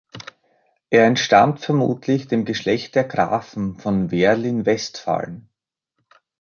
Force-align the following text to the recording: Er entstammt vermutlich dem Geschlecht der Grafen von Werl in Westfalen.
Er 0.89 1.05
entstammt 1.05 1.59
vermutlich 1.59 2.27
dem 2.27 2.43
Geschlecht 2.43 2.95
der 2.95 3.03
Grafen 3.03 3.75
von 3.75 4.09
Werl 4.09 4.43
in 4.47 4.65
Westfalen. 4.65 5.51